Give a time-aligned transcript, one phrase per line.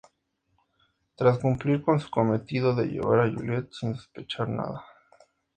[1.13, 4.83] Tras cumplir con su cometido de llevar a Juliette sin sospechar nada.